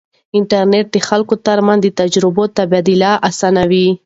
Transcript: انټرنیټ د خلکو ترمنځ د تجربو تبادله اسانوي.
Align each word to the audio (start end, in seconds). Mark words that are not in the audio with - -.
انټرنیټ 0.37 0.85
د 0.91 0.97
خلکو 1.07 1.33
ترمنځ 1.47 1.79
د 1.83 1.87
تجربو 1.99 2.43
تبادله 2.57 3.11
اسانوي. 3.29 3.87